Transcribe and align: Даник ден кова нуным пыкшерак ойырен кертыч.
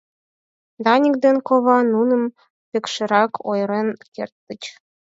Даник 0.83 1.15
ден 1.23 1.37
кова 1.47 1.77
нуным 1.93 2.23
пыкшерак 2.69 3.31
ойырен 3.49 3.87
кертыч. 4.13 4.61